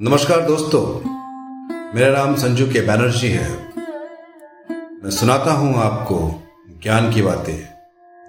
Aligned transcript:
नमस्कार 0.00 0.40
दोस्तों, 0.40 0.80
मेरा 1.94 2.10
नाम 2.18 2.34
संजू 2.34 2.66
के 2.66 2.80
बैनर्जी 2.80 3.28
है। 3.28 3.48
मैं 5.04 5.10
सुनाता 5.10 5.52
हूँ 5.52 5.74
आपको 5.74 6.42
ज्ञान 6.82 7.12
की 7.12 7.22
बातें। 7.22 7.56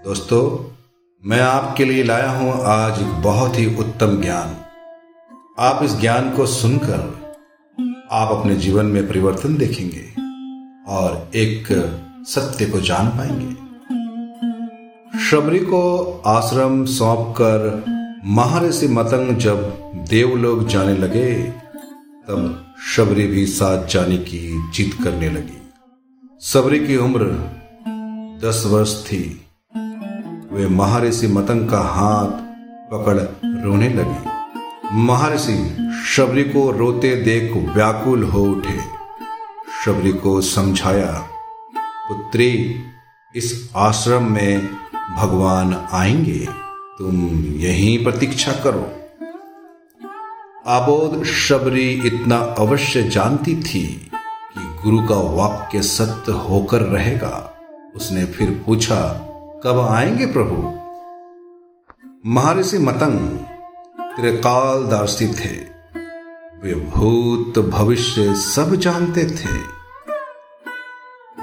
दोस्तों, 0.04 0.42
मैं 1.24 1.42
आपके 1.42 1.86
लिए 1.86 2.04
लाया 2.04 2.32
हूँ 2.32 2.54
आज 2.62 3.02
एक 3.02 3.08
बहुत 3.08 3.60
ही 3.60 3.76
उत्तम 3.76 4.22
ज्ञान। 4.22 4.56
आप 5.60 5.84
इस 5.84 6.00
ज्ञान 6.00 6.32
को 6.32 6.46
सुनकर 6.46 7.00
आप 8.12 8.32
अपने 8.32 8.56
जीवन 8.56 8.86
में 8.86 9.08
परिवर्तन 9.08 9.58
देखेंगे 9.58 10.04
और 10.88 11.32
एक 11.36 11.68
सत्य 12.28 12.66
को 12.66 12.82
जान 12.82 13.08
पाएँगे। 13.10 13.54
शबरी 15.26 15.60
को 15.60 16.12
आश्रम 16.26 16.86
सौंप 16.86 17.36
कर 17.38 17.84
महर्षि 18.26 18.88
मतंग 18.88 19.38
जब 19.38 19.62
देवलोक 20.10 20.64
जाने 20.64 20.98
लगे, 20.98 21.34
तब 22.28 22.74
शबरी 22.96 23.28
भी 23.28 23.46
साथ 23.46 23.88
जाने 23.88 24.18
की 24.18 24.72
जिद 24.72 25.04
करने 25.04 25.30
लगी। 25.30 25.70
सबरी 26.40 26.88
की 26.88 26.98
उम्र 26.98 27.26
दस 28.44 28.64
वर्ष 28.68 29.06
थी। 29.06 29.46
वे 30.54 30.68
महर्षि 30.68 31.28
मतंग 31.28 31.70
का 31.70 31.80
हाथ 31.80 32.28
पकड़ 32.92 33.20
रोने 33.64 33.90
लगी। 33.90 34.30
महर्षि 34.94 35.90
शबरी 36.08 36.44
को 36.44 36.72
रोते 36.72 37.16
देख 37.16 37.74
व्याकुल 37.76 38.24
हो 38.24 38.44
उठे। 38.44 38.80
शबरी 39.86 40.12
को 40.12 40.42
समझाया, 40.42 41.28
पुत्री, 42.08 42.76
इस 43.36 43.72
आश्रम 43.76 44.32
में 44.32 44.70
भगवान 45.18 45.88
आएँगे। 45.92 46.69
तुम 47.00 47.16
यहीं 47.46 48.04
प्रतीक्षा 48.04 48.52
करो। 48.52 48.92
आबोध 50.68 51.24
शबरी 51.24 51.90
इतना 51.90 52.38
अवश्य 52.38 53.04
जानती 53.04 53.56
थी 53.56 54.12
कि 54.58 54.80
गुरु 54.84 55.08
का 55.08 55.16
वाक्य 55.16 55.82
सत्य 55.82 56.32
होकर 56.32 56.82
रहेगा। 56.82 57.58
उसने 57.96 58.26
फिर 58.26 58.64
पूछा, 58.66 59.00
कब 59.64 59.80
आएँगे 59.80 60.26
प्रभु? 60.26 60.80
महर्षि 62.26 62.78
मतंग 62.78 63.20
त्रिकाल 63.20 64.16
त्रिकालदर्शी 64.16 65.28
थे। 65.28 65.70
वे 66.64 66.74
भूत 66.74 67.60
भविष्य 67.60 68.36
सब 68.36 68.76
जानते 68.76 69.26
थे। 69.26 69.80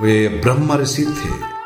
वे 0.01 0.29
ब्रह्म 0.29 0.73
ऋषि 0.73 1.05
थे। 1.05 1.57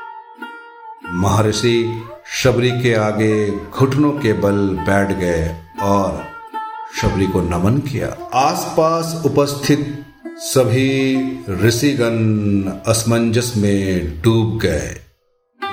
महर्षि 1.10 2.04
शबरी 2.34 2.70
के 2.70 2.94
आगे 2.94 3.50
घुटनों 3.50 4.12
के 4.12 4.32
बल 4.32 4.68
बैठ 4.68 5.18
गए 5.18 5.56
और 5.82 6.24
शबरी 7.00 7.26
को 7.26 7.40
नमन 7.40 7.78
किया। 7.78 8.30
आसपास 8.34 9.22
उपस्थित 9.26 10.04
सभी 10.26 11.26
ऋषिगण 11.50 12.70
असमंजस 12.86 13.52
में 13.56 14.20
डूब 14.22 14.58
गए। 14.58 14.96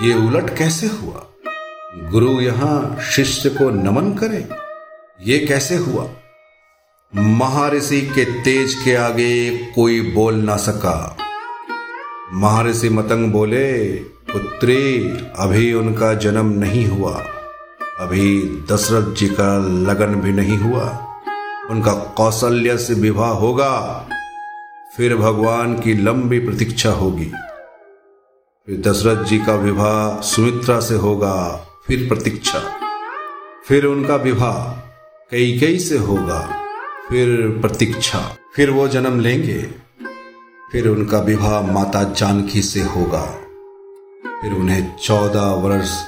ये 0.02 0.14
उलट 0.14 0.58
कैसे 0.58 0.88
हुआ? 0.88 1.28
गुरु 2.12 2.42
यहाँ 2.42 2.98
शिष्य 3.12 3.50
को 3.50 3.70
नमन 3.70 4.14
करे। 4.14 4.50
ये 5.22 5.40
कैसे 5.40 5.76
हुआ? 5.76 6.10
महर्षि 7.16 8.02
के 8.02 8.26
तेज 8.26 8.74
के 8.86 8.96
आगे 8.96 9.58
कोई 9.58 10.02
बोल 10.02 10.36
ना 10.36 10.58
सका। 10.58 11.18
महर्षि 12.34 12.90
मतंग 12.90 13.32
बोले 13.32 13.96
पुत्री, 14.34 15.10
अभी 15.40 15.74
उनका 15.74 16.14
जन्म 16.14 16.46
नहीं 16.46 16.88
हुआ। 16.88 17.24
अभी 18.00 18.44
दशरथ 18.72 19.16
जी 19.16 19.28
का 19.28 19.58
लगन 19.58 20.16
भी 20.16 20.32
नहीं 20.32 20.58
हुआ। 20.58 21.16
उनका 21.70 21.94
कौशल्य 21.94 22.78
से 22.78 22.94
विवाह 22.94 23.30
होगा। 23.30 24.08
फिर 24.98 25.16
भगवान 25.16 25.80
की 25.80 25.94
लंबी 25.94 26.40
प्रतीक्षा 26.40 26.90
होगी। 26.90 27.32
फिर 28.68 28.82
दशरथ 28.82 29.26
जी 29.26 29.40
का 29.40 29.56
विवाह 29.56 30.22
सुमित्रा 30.22 30.80
से 30.80 30.96
होगा, 30.96 31.66
फिर 31.88 32.08
प्रतीक्षा। 32.08 32.64
फिर 33.68 33.86
उनका 33.86 34.16
विवाह 34.16 34.72
कई 35.32 35.60
कई 35.60 35.80
से 35.80 35.98
होगा, 35.98 36.62
फिर 37.10 37.58
प्रतीक्षा। 37.62 38.36
फिर 38.56 38.70
वो 38.70 38.88
जन्म 38.88 39.20
लेंगे, 39.20 39.62
फिर 40.72 40.88
उनका 40.88 41.20
विवाह 41.20 41.62
माता 41.62 42.04
जानकी 42.04 42.62
से 42.62 42.82
होगा। 42.82 43.38
फिर 44.42 44.54
उन्हें 44.54 44.96
चौदह 44.96 45.42
वर्ष 45.42 46.04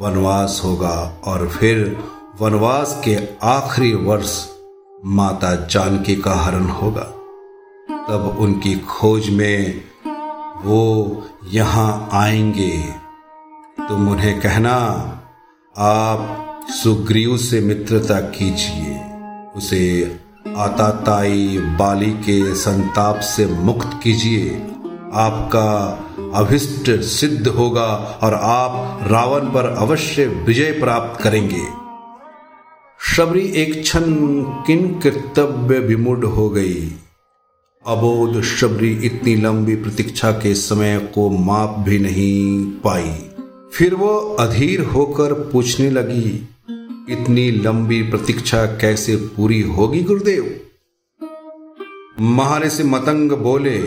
वनवास 0.00 0.60
होगा 0.64 1.12
और 1.24 1.48
फिर 1.48 2.04
वनवास 2.40 3.02
के 3.04 3.18
आखिरी 3.42 3.94
वर्ष 3.94 4.48
माता 5.04 5.66
जानकी 5.66 6.16
का 6.16 6.34
हरण 6.34 6.64
होगा। 6.64 7.02
तब 8.08 8.36
उनकी 8.40 8.78
खोज 8.78 9.30
में 9.30 9.80
वो 10.64 11.22
यहाँ 11.44 12.08
आएँगे। 12.12 12.84
तुम 13.88 14.08
उन्हें 14.08 14.40
कहना, 14.40 14.76
आप 15.78 16.48
सुग्रीव 16.70 17.36
से 17.36 17.60
मित्रता 17.60 18.20
कीजिए। 18.20 19.00
उसे 19.56 20.16
आताताई 20.56 21.58
बाली 21.58 22.12
के 22.12 22.54
संताप 22.54 23.20
से 23.20 23.46
मुक्त 23.46 23.90
कीजिए। 24.02 24.50
आपका 25.14 25.98
अभिष्ट 26.34 26.90
सिद्ध 27.00 27.48
होगा 27.48 27.86
और 28.22 28.34
आप 28.34 28.98
रावण 29.02 29.46
पर 29.46 29.66
अवश्य 29.66 30.26
विजय 30.26 30.72
प्राप्त 30.72 31.22
करेंगे। 31.22 31.64
शबरी 33.00 33.52
एक 33.56 33.82
क्षण 33.82 34.04
किन 34.66 35.00
कर्तव्य 35.00 35.78
विमुड 35.78 36.24
हो 36.24 36.48
गई। 36.50 36.92
अबोध 37.86 38.40
शबरी 38.42 38.90
इतनी 39.04 39.34
लंबी 39.36 39.74
प्रतीक्षा 39.76 40.30
के 40.32 40.54
समय 40.54 40.98
को 41.14 41.28
माप 41.30 41.76
भी 41.78 41.98
नहीं 41.98 42.64
पाई। 42.80 43.14
फिर 43.72 43.94
वो 43.94 44.08
अधीर 44.40 44.80
होकर 44.84 45.32
पूछने 45.32 45.90
लगी, 45.90 46.48
इतनी 47.10 47.50
लंबी 47.50 48.02
प्रतीक्षा 48.02 48.64
कैसे 48.66 49.16
पूरी 49.16 49.60
होगी, 49.60 50.02
गुरुदेव? 50.02 50.60
महारे 52.20 52.70
से 52.70 52.84
मतंग 52.84 53.32
बोले 53.32 53.78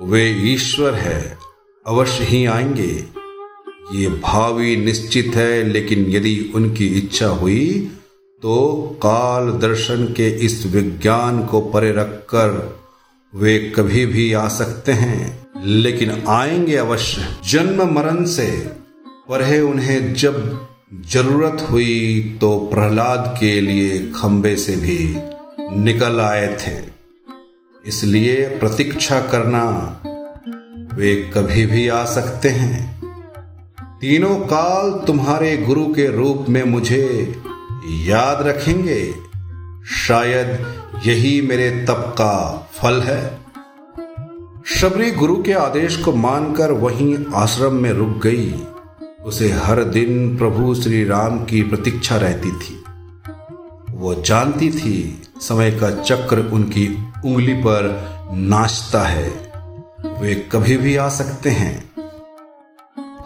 वे 0.00 0.24
ईश्वर 0.52 0.94
है, 0.94 1.38
अवश्य 1.86 2.24
ही 2.24 2.44
आएँगे। 2.46 2.92
ये 3.94 4.08
भावी 4.20 4.76
निश्चित 4.76 5.34
है, 5.36 5.62
लेकिन 5.64 6.06
यदि 6.08 6.52
उनकी 6.54 6.86
इच्छा 6.98 7.26
हुई 7.28 7.66
तो 8.42 8.78
काल 9.02 9.50
दर्शन 9.60 10.04
के 10.06 10.28
इस 10.46 10.64
विज्ञान 10.66 11.42
को 11.46 11.60
परे 11.70 11.90
रखकर 11.92 12.52
वे 13.32 13.58
कभी 13.76 14.04
भी 14.06 14.32
आ 14.32 14.46
सकते 14.48 14.92
हैं, 14.92 15.48
लेकिन 15.64 16.22
आएँगे 16.28 16.76
अवश्य। 16.76 17.26
जन्म 17.44 17.82
मरण 17.94 18.24
से 18.26 18.46
परे 19.28 19.60
उन्हें 19.60 20.14
जब 20.14 20.38
ज़रूरत 21.10 21.66
हुई 21.70 22.38
तो 22.40 22.56
प्रहलाद 22.72 23.34
के 23.40 23.60
लिए 23.60 23.98
खंबे 24.16 24.54
से 24.56 24.76
भी 24.76 24.98
निकल 25.82 26.20
आए 26.20 26.46
थे। 26.56 26.99
इसलिए 27.86 28.46
प्रतीक्षा 28.46 29.20
करना, 29.20 30.00
वे 30.94 31.30
कभी 31.34 31.66
भी 31.66 31.88
आ 31.88 32.04
सकते 32.04 32.48
हैं। 32.48 33.00
तीनों 34.00 34.36
काल 34.36 35.06
तुम्हारे 35.06 35.56
गुरु 35.56 35.84
के 35.84 36.16
रूप 36.16 36.46
में 36.48 36.64
मुझे 36.64 37.36
याद 37.86 38.46
रखेंगे। 38.46 39.14
शायद 40.08 40.74
यही 41.06 41.40
मेरे 41.40 41.70
तप 41.70 42.14
का 42.18 42.68
फल 42.72 43.00
है। 43.00 43.38
शबरी 44.66 45.10
गुरु 45.10 45.42
के 45.42 45.52
आदेश 45.52 45.96
को 45.96 46.12
मानकर 46.12 46.72
वहीं 46.72 47.18
आश्रम 47.34 47.72
में 47.72 47.92
रुक 47.92 48.20
गई। 48.26 48.54
उसे 49.24 49.50
हर 49.50 49.84
दिन 49.84 50.36
प्रभु 50.36 50.74
श्री 50.74 51.04
राम 51.04 51.44
की 51.44 51.62
प्रतीक्षा 51.62 52.16
रहती 52.16 52.52
थी। 52.52 52.84
वो 54.00 54.14
जानती 54.14 54.70
थी, 54.70 55.22
समय 55.40 55.70
का 55.70 55.90
चक्र 55.90 56.38
उनकी 56.38 57.04
उंगली 57.24 57.54
पर 57.54 58.10
नाचता 58.32 59.02
है। 59.02 59.52
वे 60.22 60.48
कभी 60.52 60.76
भी 60.76 60.96
आ 60.96 61.08
सकते 61.08 61.50
हैं। 61.50 61.90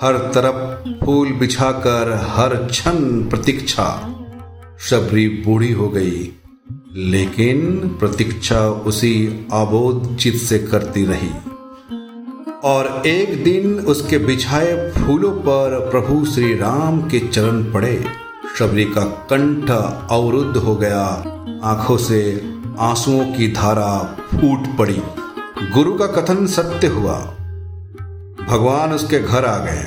हर 0.02 0.19
तरफ़ 0.34 0.88
फूल 1.04 1.32
बिछाकर 1.32 2.26
हर 2.31 2.54
क्षण 2.54 2.94
प्रतीक्षा। 3.28 4.14
शबरी 4.81 5.28
बूढ़ी 5.28 5.72
हो 5.72 5.88
गई, 5.88 6.32
लेकिन 6.94 7.78
प्रतीक्षा 8.00 8.69
उसी 8.69 9.46
आबोध 9.52 10.16
चित 10.16 10.34
से 10.34 10.58
करती 10.58 11.04
रही। 11.04 11.31
और 12.64 13.02
एक 13.06 13.44
दिन 13.44 13.78
उसके 13.78 14.19
बिछाए 14.19 14.90
फूलों 14.90 15.32
पर 15.32 15.90
प्रभु 15.90 16.25
श्री 16.25 16.54
राम 16.54 17.00
के 17.00 17.19
चरण 17.19 17.72
पड़े। 17.72 18.23
शबरी 18.58 18.84
का 18.84 19.04
कंठ 19.30 19.70
अवरुद्ध 20.10 20.56
हो 20.56 20.76
गया। 20.76 21.04
आँखों 21.64 21.96
से 21.96 22.18
आंसुओं 22.78 23.24
की 23.26 23.48
धारा 23.52 24.16
फूट 24.30 24.78
पड़ी। 24.78 25.02
गुरु 25.74 25.92
का 25.92 26.06
कथन 26.06 26.46
सत्य 26.46 26.86
हुआ। 26.86 27.18
भगवान 28.48 28.92
उसके 28.92 29.18
घर 29.18 29.44
आ 29.44 29.58
गए। 29.58 29.84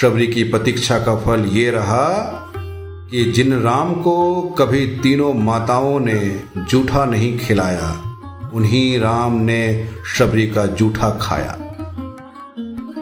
शबरी 0.00 0.26
की 0.26 0.44
प्रतीक्षा 0.44 0.98
का 0.98 1.16
फल 1.16 1.44
ये 1.44 1.70
रहा 1.70 2.08
कि 3.10 3.24
जिन 3.24 3.60
राम 3.62 3.94
को 3.94 4.42
कभी 4.42 4.86
तीनों 4.86 5.34
माताओं 5.34 6.00
ने 6.00 6.42
जूठा 6.58 7.04
नहीं 7.04 7.38
खिलाया, 7.38 7.90
उन्हीं 8.54 8.98
राम 9.00 9.32
ने 9.32 9.90
शबरी 10.14 10.46
का 10.46 10.66
जूठा 10.66 11.10
खाया। 11.10 11.58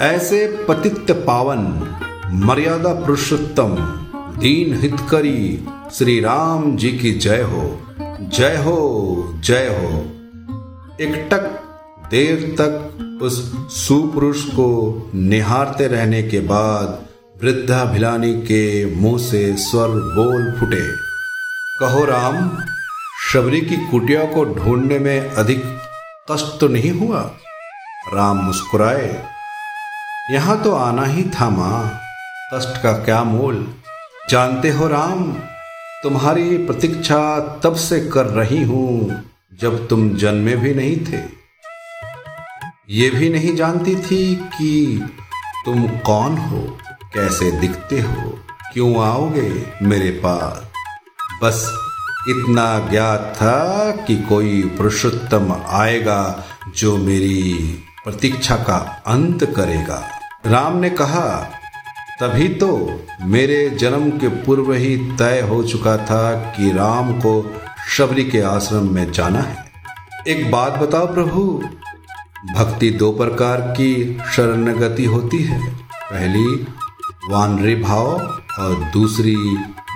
ऐसे 0.02 0.64
पतित 0.68 1.10
पावन, 1.10 1.86
मर्यादा 2.32 2.94
पुरुषोत्तम 2.94 3.96
दीन 4.40 4.80
हितकरी 4.80 5.68
श्री 5.92 6.20
राम 6.20 6.76
जी 6.76 6.90
की 6.92 7.12
जय 7.12 7.42
हो। 7.42 7.80
जय 8.20 8.56
हो 8.56 8.76
जय 9.44 9.66
हो। 9.66 9.98
एकटक 11.00 11.40
देर 12.10 12.56
तक 12.60 12.98
उस 13.22 13.52
सुपुरुष 13.68 14.44
को 14.44 14.68
निहारते 15.14 15.86
रहने 15.86 16.22
के 16.22 16.40
बाद 16.40 17.06
वृद्धा 17.44 17.84
भिलानी 17.84 18.32
के 18.34 18.94
मुँह 18.96 19.18
से 19.18 19.56
स्वर 19.56 19.88
बोल 19.88 20.60
फुटे। 20.60 20.86
कहो 21.80 22.04
राम, 22.04 22.58
शबरी 23.32 23.60
की 23.60 23.76
कुटिया 23.76 24.24
को 24.24 24.44
ढूँढने 24.44 24.98
में 24.98 25.30
अधिक 25.30 25.62
कष्ट 26.30 26.60
तो 26.60 26.68
नहीं 26.68 26.90
हुआ? 26.90 27.20
राम 28.14 28.36
मुस्कुराए। 28.36 29.24
यहाँ 30.30 30.62
तो 30.62 30.72
आना 30.72 31.04
ही 31.04 31.22
था 31.22 31.50
माँ, 31.50 32.00
कष्ट 32.54 32.82
का 32.82 32.92
क्या 32.92 33.24
मोल? 33.24 33.74
जानते 34.30 34.70
हो 34.70 34.86
राम, 34.88 35.22
तुम्हारी 36.02 36.56
प्रतीक्षा 36.66 37.18
तब 37.64 37.74
से 37.74 37.98
कर 38.00 38.26
रही 38.26 38.62
हूँ 38.62 39.22
जब 39.60 39.88
तुम 39.88 40.08
जन्मे 40.16 40.56
भी 40.56 40.74
नहीं 40.74 40.96
थे। 41.06 41.22
ये 42.90 43.10
भी 43.10 43.28
नहीं 43.30 43.54
जानती 43.56 43.96
थी 43.96 44.34
कि 44.36 45.08
तुम 45.64 45.86
कौन 45.98 46.36
हो, 46.38 46.60
कैसे 47.14 47.50
दिखते 47.50 48.00
हो, 48.00 48.38
क्यों 48.72 49.04
आओगे 49.04 49.50
मेरे 49.82 50.10
पास। 50.10 50.62
बस 51.42 51.68
इतना 52.28 52.88
ज्ञात 52.90 53.32
था 53.36 53.90
कि 54.06 54.16
कोई 54.22 54.62
पुरुषोत्तम 54.78 55.52
आएगा 55.68 56.44
जो 56.76 56.96
मेरी 56.96 57.62
प्रतीक्षा 58.04 58.56
का 58.56 59.02
अंत 59.06 59.44
करेगा। 59.56 60.02
राम 60.46 60.76
ने 60.76 60.90
कहा 60.90 61.30
तभी 62.20 62.48
तो 62.54 62.68
मेरे 63.24 63.58
जन्म 63.70 64.10
के 64.10 64.28
पूर्व 64.44 64.72
ही 64.72 64.96
तय 65.18 65.40
हो 65.40 65.62
चुका 65.62 65.96
था 65.96 66.32
कि 66.50 66.70
राम 66.72 67.12
को 67.20 67.32
शबरी 67.88 68.24
के 68.24 68.40
आश्रम 68.40 68.88
में 68.94 69.10
जाना 69.12 69.40
है। 69.40 69.64
एक 70.28 70.50
बात 70.50 70.72
बताओ 70.72 71.06
प्रभु, 71.14 71.42
भक्ति 72.54 72.90
दो 72.90 73.10
प्रकार 73.12 73.60
की 73.70 74.18
शरणगति 74.32 75.04
होती 75.04 75.42
है। 75.42 75.60
पहली, 76.02 76.66
वानरी 77.30 77.74
भाव 77.74 78.06
और 78.58 78.74
दूसरी, 78.92 79.36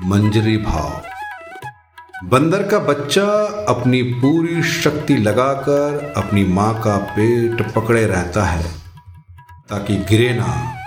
मंजरी 0.04 0.56
भाव। 0.58 2.28
बंदर 2.28 2.62
का 2.62 2.78
बच्चा 2.78 3.26
अपनी 3.68 4.02
पूरी 4.02 4.62
शक्ति 4.62 5.16
लगाकर 5.16 6.12
अपनी 6.16 6.44
माँ 6.44 6.72
का 6.80 6.96
पेट 7.10 7.62
पकड़े 7.72 8.06
रहता 8.06 8.44
है, 8.44 8.64
ताकि 9.70 9.96
गिरे 10.08 10.32
ना। 10.34 10.80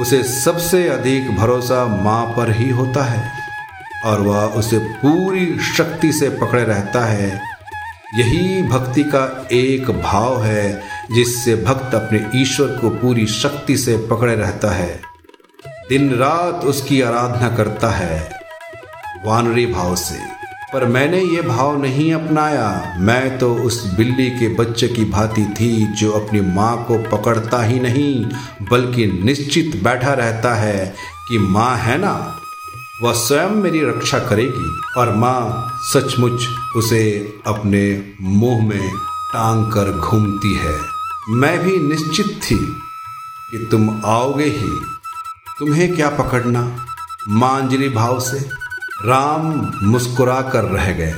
उसे 0.00 0.22
सबसे 0.22 0.88
अधिक 0.88 1.36
भरोसा 1.36 1.86
माँ 1.86 2.26
पर 2.26 2.50
ही 2.50 2.70
होता 2.70 3.04
है 3.04 3.32
और 4.04 4.20
वह 4.20 4.44
उसे 4.44 4.78
पूरी 4.78 5.58
शक्ति 5.58 6.12
से 6.12 6.28
पकड़े 6.28 6.64
रहता 6.64 7.04
है। 7.04 7.40
यही 8.14 8.62
भक्ति 8.62 9.04
का 9.04 9.48
एक 9.52 9.90
भाव 9.90 10.44
है 10.44 10.82
जिससे 11.12 11.56
भक्त 11.56 11.94
अपने 11.94 12.26
ईश्वर 12.34 12.66
को 12.66 12.90
पूरी 12.90 13.26
शक्ति 13.26 13.76
से 13.76 13.96
पकड़े 13.96 14.34
रहता 14.34 14.70
है। 14.70 15.00
दिन 15.88 16.14
रात 16.14 16.64
उसकी 16.64 17.02
आराधना 17.02 17.56
करता 17.56 17.90
है। 17.90 18.40
वानरी 19.24 19.66
भाव 19.66 19.96
से। 19.96 20.37
पर 20.72 20.84
मैंने 20.84 21.20
ये 21.22 21.42
भाव 21.42 21.82
नहीं 21.82 22.12
अपनाया। 22.14 22.94
मैं 22.98 23.38
तो 23.38 23.54
उस 23.54 23.94
बिल्ली 23.94 24.30
के 24.30 24.48
बच्चे 24.54 24.88
की 24.88 25.04
भांति 25.04 25.44
थी 25.44 25.86
जो 25.86 26.12
अपनी 26.12 26.40
माँ 26.40 26.84
को 26.84 27.16
पकड़ता 27.16 27.62
ही 27.62 27.80
नहीं, 27.80 28.24
बल्कि 28.70 29.06
निश्चित 29.06 29.82
बैठा 29.84 30.12
रहता 30.12 30.54
है 30.54 30.94
कि 31.28 31.38
माँ 31.38 31.76
है 31.76 31.98
ना। 31.98 32.38
वह 33.02 33.12
स्वयं 33.12 33.50
मेरी 33.50 33.80
रक्षा 33.80 34.18
करेगी 34.18 35.00
और 35.00 35.14
माँ 35.14 35.72
सचमुच 35.82 36.46
उसे 36.76 37.32
अपने 37.46 38.14
मुँह 38.20 38.68
में 38.68 38.90
टांग 39.32 39.72
कर 39.72 39.92
घूमती 39.92 40.54
है। 40.54 40.78
मैं 41.30 41.58
भी 41.58 41.78
निश्चित 41.78 42.26
थी 42.26 42.58
कि 43.50 43.68
तुम 43.70 44.02
आओगे 44.04 44.44
ही। 44.44 44.80
तुम्हें 45.58 45.96
क्या 45.96 46.10
पकड़ना? 46.10 46.86
मांजरी 47.28 47.88
भाव 47.88 48.20
से? 48.20 48.67
राम 49.04 49.72
मुस्कुरा 49.82 50.42
कर 50.42 50.64
रह 50.64 50.92
गए। 50.92 51.14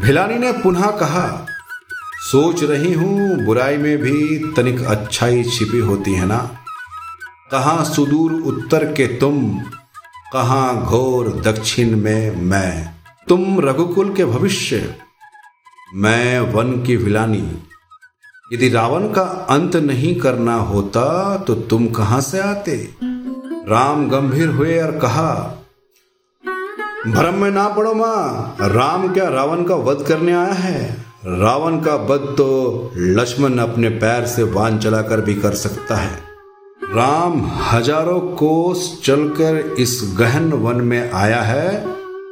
भिलानी 0.00 0.34
ने 0.34 0.52
पुनः 0.52 0.86
कहा, 0.86 1.46
सोच 2.30 2.62
रही 2.62 2.92
हूँ, 2.92 3.44
बुराई 3.44 3.76
में 3.76 3.98
भी 3.98 4.38
तनिक 4.52 4.80
अच्छाई 4.80 5.44
छिपी 5.44 5.78
होती 5.78 6.12
है 6.12 6.26
ना? 6.26 6.50
कहा 7.50 7.84
सुदूर 7.84 8.32
उत्तर 8.32 8.84
के 8.84 9.06
तुम, 9.06 9.60
कहा 10.32 10.72
घोर 10.72 11.42
दक्षिण 11.44 11.96
में 11.96 12.36
मैं? 12.36 12.94
तुम 13.28 13.60
रघुकुल 13.60 14.14
के 14.14 14.24
भविष्य। 14.24 14.96
मैं 15.94 16.40
वन 16.40 16.82
की 16.82 16.96
भिलानी। 16.96 17.62
यदि 18.52 18.68
रावण 18.68 19.12
का 19.12 19.22
अंत 19.22 19.76
नहीं 19.76 20.20
करना 20.20 20.54
होता 20.54 21.36
तो 21.36 21.54
तुम 21.54 21.86
कहाँ 21.86 22.20
से 22.20 22.38
आते? 22.38 22.94
राम 23.68 24.08
गंभीर 24.08 24.48
हुए 24.48 24.80
और 24.82 24.98
कहा 24.98 25.60
भ्रम 27.06 27.34
में 27.34 27.50
ना 27.50 27.68
पड़ो 27.68 27.92
माँ। 27.94 28.56
राम 28.62 29.12
क्या 29.14 29.28
रावण 29.28 29.62
का 29.64 29.74
वध 29.76 30.04
करने 30.08 30.32
आया 30.32 30.52
है? 30.54 30.78
रावण 31.26 31.78
का 31.80 31.94
वध 32.04 32.22
तो 32.36 32.92
लक्ष्मण 32.96 33.58
अपने 33.58 33.88
पैर 33.96 34.26
से 34.26 34.42
वान 34.52 34.78
चलाकर 34.78 35.20
भी 35.20 35.34
कर 35.34 35.54
सकता 35.54 35.96
है। 35.96 36.16
राम 36.94 37.40
हज़ारों 37.62 38.20
कोस 38.36 38.88
चलकर 39.04 39.58
इस 39.78 40.00
गहन 40.18 40.52
वन 40.54 40.80
में 40.82 41.10
आया 41.12 41.42
है 41.42 41.78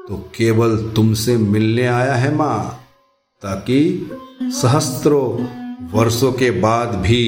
तो 0.08 0.16
केवल 0.36 0.76
तुमसे 0.96 1.36
मिलने 1.36 1.86
आया 1.88 2.14
है 2.14 2.34
माँ, 2.34 2.80
ताकि 3.42 4.10
सहस्त्रों 4.52 5.26
वर्षों 5.92 6.32
के 6.32 6.50
बाद 6.60 6.94
भी 6.98 7.24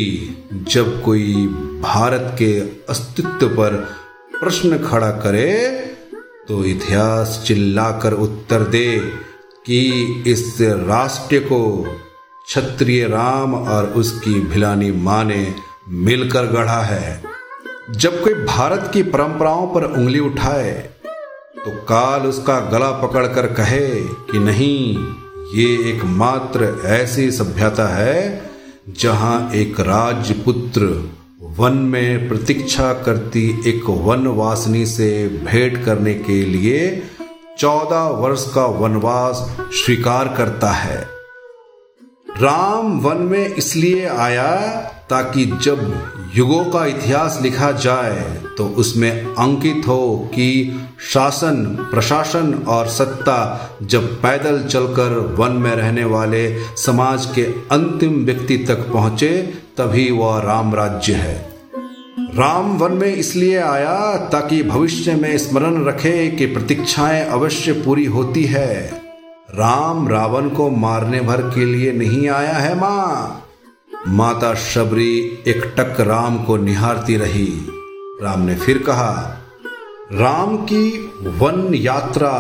जब 0.71 1.01
कोई 1.03 1.47
भारत 1.83 2.35
के 2.39 2.59
अस्तित्व 2.91 3.49
पर 3.49 3.77
प्रश्न 4.41 4.79
खड़ा 4.81 5.11
करे 5.19 5.51
तो 6.49 6.65
इतिहास 6.65 7.43
चिल्लाकर 7.47 8.13
उत्तर 8.13 8.63
दे 8.65 8.99
कि 9.67 9.79
इस 10.27 10.57
राष्ट्र 10.61 11.39
को 11.41 11.61
क्षत्रिय 12.47 13.07
राम 13.09 13.55
और 13.55 13.85
उसकी 13.97 14.41
भिलानी 14.41 14.91
माँ 14.93 15.25
ने 15.25 15.55
मिलकर 15.89 16.47
गढ़ा 16.47 16.81
है। 16.81 17.23
जब 17.91 18.23
कोई 18.25 18.35
भारत 18.35 18.91
की 18.95 19.03
परंपराओं 19.03 19.67
पर 19.67 19.85
उंगली 19.85 20.21
उठाए 20.21 20.73
तो 21.65 21.71
काल 21.85 22.27
उसका 22.27 22.59
गला 22.71 22.91
पकड़कर 23.01 23.47
कहे 23.53 23.89
कि 24.31 24.39
नहीं, 24.39 24.97
ये 25.55 25.91
एकमात्र 25.91 26.77
ऐसी 26.87 27.31
सभ्यता 27.31 27.89
है 27.89 28.51
जहाँ 28.99 29.51
एक 29.55 29.81
राजपुत्र 29.81 30.87
वन 31.59 31.73
में 31.73 32.29
प्रतीक्षा 32.29 32.93
करती 32.93 33.63
एक 33.67 33.83
वनवासिनी 33.89 34.87
से 34.87 35.29
भेंट 35.29 35.85
करने 35.85 36.15
के 36.15 36.45
लिए 36.45 37.03
चौदह 37.59 38.03
वर्ष 38.21 38.55
का 38.55 38.67
वनवास 38.67 39.57
स्वीकार 39.61 40.35
करता 40.37 40.71
है। 40.71 40.97
राम 42.43 43.01
वन 43.01 43.17
में 43.17 43.55
इसलिए 43.55 44.07
आया 44.07 44.57
ताकि 45.11 45.45
जब 45.45 46.11
युगों 46.35 46.65
का 46.65 46.87
इतिहास 46.87 47.39
लिखा 47.43 47.73
जाए 47.73 48.43
तो 48.59 48.67
उसमें 48.67 49.11
अंकित 49.25 49.89
हो 49.89 50.31
कि 50.35 50.79
शासन, 51.13 51.89
प्रशासन 51.91 52.55
और 52.69 52.89
सत्ता 52.89 53.71
जब 53.83 54.23
पैदल 54.23 54.63
चलकर 54.63 55.19
वन 55.39 55.53
में 55.53 55.71
रहने 55.71 56.05
वाले 56.05 56.63
समाज 56.77 57.27
के 57.35 57.43
अंतिम 57.73 58.25
व्यक्ति 58.25 58.59
तक 58.59 58.93
पहुँचे 58.93 59.64
तभी 59.77 60.11
वह 60.11 60.41
राम 60.41 60.75
राज्य 60.75 61.13
है। 61.13 61.35
राम 62.35 62.77
वन 62.79 62.93
में 62.93 63.15
इसलिए 63.15 63.57
आया 63.57 64.17
ताकि 64.17 64.63
भविष्य 64.63 65.15
में 65.15 65.39
स्मरण 65.39 65.85
रखे 65.85 66.31
कि 66.31 66.47
प्रतीक्षाएँ 66.47 67.25
अवश्य 67.25 67.73
पूरी 67.73 68.05
होती 68.05 68.45
है। 68.45 68.91
राम 69.51 70.09
रावण 70.09 70.49
को 70.49 70.71
मारने 70.71 71.21
भर 71.21 71.43
के 71.43 71.65
लिए 71.65 71.93
नहीं 71.93 72.29
आया 72.29 72.53
है 72.53 72.79
माँ। 72.81 73.43
माता 74.09 74.55
शबरी 74.55 75.45
एक 75.47 75.75
टक 75.79 76.01
राम 76.01 76.45
को 76.45 76.57
निहारती 76.57 77.17
रही। 77.17 77.49
राम 78.23 78.41
ने 78.41 78.55
फिर 78.55 78.79
कहा, 78.79 79.39
राम 80.13 80.57
की 80.57 81.13
वन 81.23 81.75
यात्रा 81.75 82.33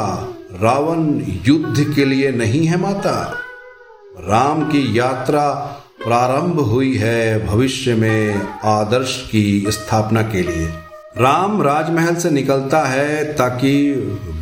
रावण 0.62 1.22
युद्ध 1.28 1.94
के 1.94 2.04
लिए 2.04 2.32
नहीं 2.32 2.66
है 2.66 2.80
माता। 2.80 3.38
राम 4.20 4.62
की 4.62 4.98
यात्रा 4.98 5.80
प्रारंभ 6.04 6.58
हुई 6.60 6.96
है 6.96 7.46
भविष्य 7.46 7.94
में 7.94 8.48
आदर्श 8.64 9.28
की 9.30 9.64
स्थापना 9.68 10.22
के 10.22 10.42
लिए। 10.42 10.66
राम 11.18 11.62
राजमहल 11.62 12.14
से 12.14 12.30
निकलता 12.30 12.82
है 12.84 13.24
ताकि 13.34 13.72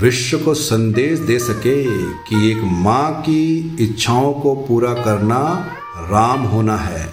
विश्व 0.01 0.39
को 0.39 0.55
संदेश 0.55 1.19
दे 1.19 1.39
सके 1.39 1.85
कि 2.25 2.51
एक 2.51 2.63
माँ 2.65 3.21
की 3.21 3.77
इच्छाओं 3.81 4.33
को 4.33 4.55
पूरा 4.55 4.95
करना 4.95 5.39
राम 6.11 6.43
होना 6.43 6.77
है। 6.77 7.05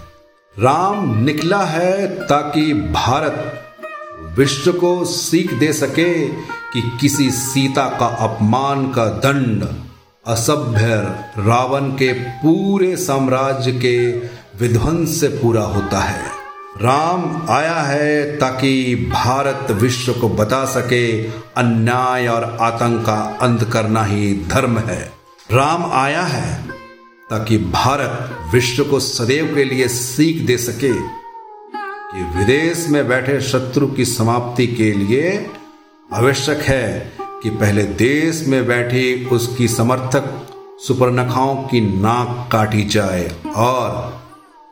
राम 0.60 1.24
निकला 1.24 1.64
है 1.64 2.08
ताकि 2.08 2.74
भारत 2.74 3.64
विश्व 4.38 4.72
को 4.72 5.06
सीख 5.06 5.54
दे 5.54 5.74
सके 5.74 6.14
कि 6.74 6.98
किसी 7.02 7.30
सीता 7.32 7.86
का 8.00 8.06
अपमान 8.06 8.92
का 8.92 9.06
दंड 9.06 9.68
असभ्य 10.28 10.88
रावण 11.38 11.90
के 11.92 12.14
पूरे 12.14 12.96
साम्राज्य 12.96 13.72
के 13.72 13.98
विध्वंस 14.60 15.20
से 15.20 15.28
पूरा 15.28 15.62
होता 15.62 16.00
है। 16.00 16.22
राम 16.82 17.48
आया 17.50 17.82
है 17.82 18.38
ताकि 18.38 18.96
भारत 18.96 19.72
विश्व 19.72 20.14
को 20.14 20.30
बता 20.30 20.66
सके, 20.66 21.24
अन्याय 21.58 22.28
और 22.28 22.58
आतंक 22.62 23.06
का 23.06 23.38
अंत 23.42 23.64
करना 23.64 24.04
ही 24.04 24.34
धर्म 24.48 24.78
है। 24.80 25.14
राम 25.52 25.86
आया 25.86 26.22
है 26.22 26.68
ताकि 27.30 27.58
भारत 27.58 28.38
विश्व 28.54 28.84
को 28.84 29.00
सदैव 29.00 29.56
के 29.56 29.64
लिए 29.64 29.88
सीख 29.88 30.46
दे 30.46 30.58
सके 30.58 30.94
कि 32.14 32.38
विदेश 32.38 32.88
में 32.90 33.08
बैठे 33.08 33.42
शत्रु 33.42 33.88
की 33.88 34.06
समाप्ति 34.06 34.68
के 34.68 34.92
लिए 34.92 35.50
आवश्यक 36.14 36.62
है 36.62 37.14
कि 37.22 37.50
पहले 37.50 37.84
देश 37.84 38.48
में 38.48 38.68
बैठी 38.68 39.26
उसकी 39.26 39.68
समर्थक 39.68 40.48
सुपर्णखाओं 40.88 41.56
की 41.56 41.82
नाक 41.82 42.50
काटी 42.52 42.84
जाए 42.86 43.32
और 43.56 44.19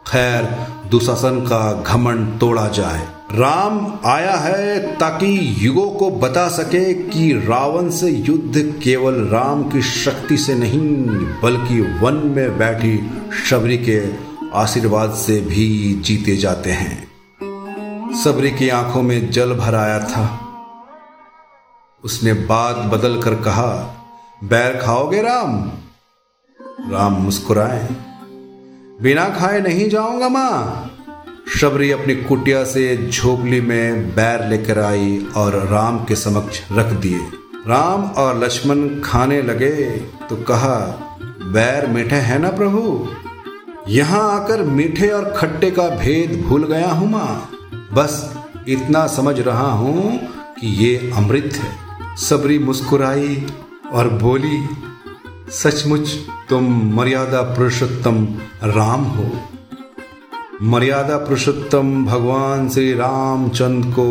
खैर 0.08 0.44
दुशासन 0.90 1.40
का 1.40 1.82
घमंड 1.82 2.40
तोड़ा 2.40 2.68
जाए। 2.68 3.08
राम 3.32 4.00
आया 4.06 4.36
है 4.36 4.80
ताकि 4.98 5.56
युगों 5.60 5.90
को 5.90 6.10
बता 6.10 6.48
सके 6.48 6.94
कि 6.94 7.34
रावण 7.48 7.90
से 7.90 8.10
युद्ध 8.10 8.82
केवल 8.84 9.14
राम 9.14 9.64
की 9.64 9.82
शक्ति 9.82 10.38
से 10.38 10.56
नहीं, 10.56 11.08
बल्कि 11.42 11.82
वन 11.82 12.14
में 12.14 12.58
बैठी 12.58 13.12
शबरी 13.50 13.78
के 13.78 14.12
आशीर्वाद 14.54 15.14
से 15.14 15.42
भी 15.42 15.94
जीते 15.94 16.36
जाते 16.36 16.72
हैं। 16.72 17.08
सबरी 18.24 18.52
की 18.52 18.70
आँखों 18.70 19.02
में 19.02 19.32
जल 19.32 19.54
भर 19.54 19.76
आया 19.76 20.00
था। 20.00 20.40
उसने 22.04 22.34
बात 22.34 22.76
बदल 22.76 23.22
कर 23.22 23.36
कहा, 23.36 23.96
बैर 24.44 24.78
खाओगे 24.78 25.22
राम? 25.22 25.72
राम 26.92 27.14
मुस्कुराए। 27.14 27.90
बिना 29.00 29.28
खाए 29.30 29.60
नहीं 29.62 29.88
जाऊँगा 29.90 30.28
माँ। 30.30 30.92
शबरी 31.58 31.90
अपनी 31.92 32.16
कुटिया 32.16 32.64
से 32.64 32.86
झोपली 33.10 33.60
में 33.62 34.16
बैर 34.16 34.48
लेकर 34.50 34.80
आई 34.80 35.20
और 35.38 35.56
राम 35.68 35.98
के 36.06 36.16
समक्ष 36.16 36.62
रख 36.72 36.94
दिए। 37.02 37.20
राम 37.68 38.04
और 38.18 38.40
लक्ष्मण 38.44 38.88
खाने 39.02 39.42
लगे 39.42 39.86
तो 40.30 40.36
कहा, 40.44 40.78
बैर 41.54 41.88
मीठे 41.88 42.16
है 42.16 42.38
ना 42.40 42.52
प्रभु? 42.52 43.08
यहाँ 43.90 44.24
आकर 44.32 44.64
मीठे 44.64 45.10
और 45.10 45.32
खट्टे 45.38 45.72
का 45.72 45.88
भेद 45.98 46.42
भूल 46.48 46.68
गया 46.68 46.92
हूँ 46.92 47.10
माँ। 47.12 47.50
बस 47.94 48.20
इतना 48.68 49.06
समझ 49.08 49.40
रहा 49.40 49.72
हूँ 49.74 50.18
कि 50.60 50.76
ये 50.78 51.12
अमृत 51.18 51.54
है। 51.54 52.16
सबरी 52.18 52.60
मुस्कुराई 52.60 53.46
और 53.92 54.10
बोली 54.20 54.58
सचमुच 55.48 56.10
तुम 56.50 56.66
मर्यादा 56.96 57.42
पुरुषोत्तम 57.42 58.16
राम 58.64 59.04
हो। 59.04 59.26
मर्यादा 60.62 61.18
पुरुषोत्तम 61.18 62.06
भगवान 62.06 62.70
श्री 62.70 62.94
रामचंद्र 62.94 63.90
को 63.90 64.08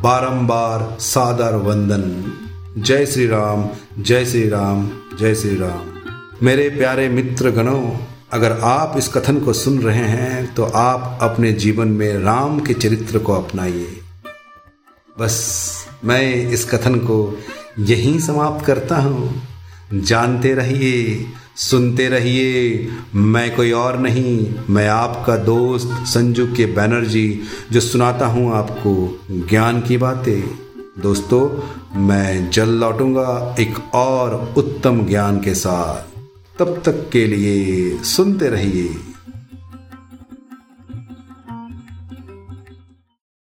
बारंबार 0.00 0.96
सादर 1.00 1.56
वंदन। 1.56 2.02
जय 2.78 3.06
श्री 3.06 3.26
राम, 3.26 3.68
जय 3.98 4.24
श्री 4.24 4.48
राम, 4.48 4.88
जय 5.20 5.34
श्री 5.34 5.56
राम। 5.56 6.46
मेरे 6.46 6.68
प्यारे 6.68 7.08
मित्र 7.08 7.50
गणों 7.50 7.90
अगर 8.32 8.58
आप 8.62 8.94
इस 8.98 9.08
कथन 9.08 9.40
को 9.40 9.52
सुन 9.52 9.78
रहे 9.78 10.06
हैं 10.06 10.54
तो 10.54 10.64
आप 10.64 11.18
अपने 11.22 11.52
जीवन 11.52 11.88
में 11.88 12.18
राम 12.18 12.58
के 12.60 12.74
चरित्र 12.74 13.18
को 13.18 13.32
अपनाइए। 13.32 13.86
बस 15.18 15.38
मैं 16.04 16.34
इस 16.48 16.64
कथन 16.70 16.94
को 17.00 17.20
यहीं 17.78 18.18
समाप्त 18.18 18.66
करता 18.66 18.96
हूँ। 18.96 19.49
जानते 19.94 20.54
रहिए, 20.54 21.26
सुनते 21.56 22.08
रहिए। 22.08 22.88
मैं 23.14 23.56
कोई 23.56 23.72
और 23.72 23.98
नहीं, 23.98 24.54
मैं 24.70 24.88
आपका 24.88 25.36
दोस्त 25.36 25.88
संजू 26.06 26.46
के 26.46 26.66
बैनर्जी 26.66 27.40
जो 27.72 27.80
सुनाता 27.80 28.26
हूँ 28.26 28.52
आपको 28.52 29.20
ज्ञान 29.30 29.80
की 29.80 29.96
बातें। 29.96 30.58
दोस्तों, 31.00 31.60
मैं 32.00 32.50
जल 32.50 32.68
लौटूँगा 32.68 33.56
एक 33.60 33.94
और 33.94 34.54
उत्तम 34.56 35.06
ज्ञान 35.06 35.40
के 35.40 35.54
साथ। 35.54 36.18
तब 36.58 36.82
तक 36.84 37.10
के 37.12 37.26
लिए 37.26 37.98
सुनते 38.02 38.48
रहिए। 38.48 38.94